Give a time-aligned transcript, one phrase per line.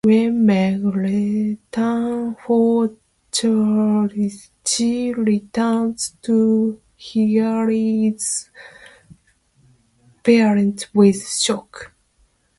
[0.03, 2.97] When Meg returns from
[3.31, 8.49] church, she reacts to Hilary's
[10.23, 11.93] presence with shock.